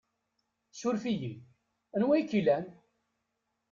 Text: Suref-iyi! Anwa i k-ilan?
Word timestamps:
Suref-iyi! 0.79 1.33
Anwa 1.95 2.13
i 2.21 2.23
k-ilan? 2.29 2.65